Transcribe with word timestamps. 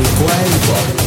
mi 0.00 0.06
cuerpo. 0.16 0.99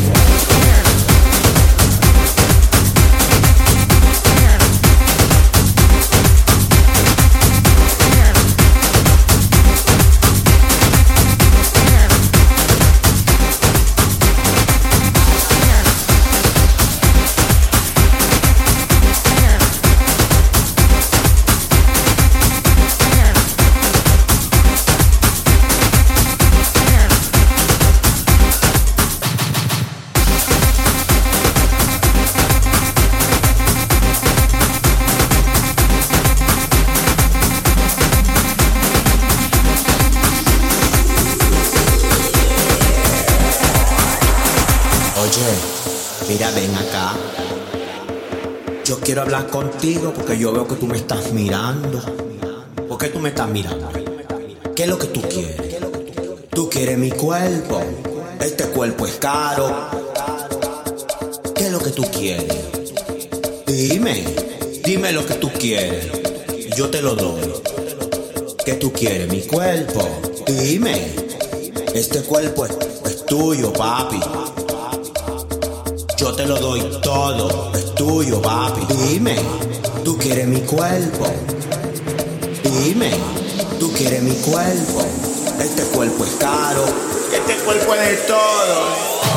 Porque 49.83 50.37
yo 50.37 50.53
veo 50.53 50.65
que 50.65 50.75
tú 50.75 50.87
me 50.87 50.95
estás 50.95 51.33
mirando. 51.33 51.99
¿Por 52.87 52.97
qué 52.97 53.09
tú 53.09 53.19
me 53.19 53.29
estás 53.29 53.49
mirando? 53.49 53.89
¿Qué 54.73 54.83
es 54.83 54.89
lo 54.89 54.97
que 54.97 55.07
tú 55.07 55.21
quieres? 55.23 55.57
Tú 56.51 56.69
quieres 56.69 56.97
mi 56.97 57.11
cuerpo. 57.11 57.81
Este 58.39 58.63
cuerpo 58.67 59.05
es 59.05 59.15
caro. 59.15 59.89
¿Qué 61.53 61.65
es 61.65 61.71
lo 61.71 61.79
que 61.79 61.89
tú 61.89 62.03
quieres? 62.03 62.47
Dime, 63.67 64.23
dime 64.85 65.11
lo 65.11 65.25
que 65.25 65.33
tú 65.33 65.51
quieres. 65.51 66.07
Yo 66.77 66.89
te 66.89 67.01
lo 67.01 67.15
doy. 67.15 67.41
¿Qué 68.63 68.75
tú 68.75 68.93
quieres? 68.93 69.29
Mi 69.29 69.41
cuerpo. 69.41 70.07
Dime. 70.47 71.13
Este 71.93 72.21
cuerpo 72.21 72.65
es, 72.65 73.25
tuyo, 73.25 73.73
papi. 73.73 74.21
Yo 76.17 76.33
te 76.33 76.45
lo 76.45 76.57
doy 76.57 76.81
todo. 77.01 77.73
Es 77.73 77.93
tuyo, 77.95 78.41
papi. 78.41 78.81
Dime. 79.09 79.72
Quieres 80.33 80.49
mi 80.49 80.61
cuerpo. 80.61 81.27
Dime, 82.83 83.11
tú 83.79 83.93
quieres 83.93 84.23
mi 84.23 84.33
cuerpo. 84.37 85.05
Este 85.61 85.83
cuerpo 85.95 86.25
es 86.25 86.31
caro. 86.39 86.85
Este 87.31 87.53
cuerpo 87.63 87.93
es 87.93 88.09
de 88.09 88.17
todo. 88.25 89.32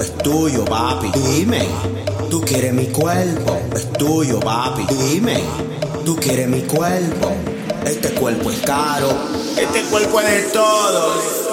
es 0.00 0.18
tuyo, 0.18 0.64
papi. 0.64 1.10
Dime, 1.12 1.66
tú 2.30 2.40
quieres 2.40 2.72
mi 2.72 2.86
cuerpo, 2.86 3.60
es 3.74 3.92
tuyo, 3.92 4.40
papi. 4.40 4.86
Dime, 4.86 5.40
tú 6.04 6.16
quieres 6.16 6.48
mi 6.48 6.62
cuerpo. 6.62 7.32
Este 7.84 8.10
cuerpo 8.10 8.50
es 8.50 8.58
caro, 8.62 9.08
este 9.56 9.82
cuerpo 9.82 10.20
es 10.20 10.26
de 10.26 10.50
todos. 10.50 11.45